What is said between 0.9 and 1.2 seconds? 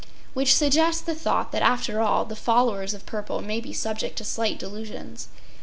the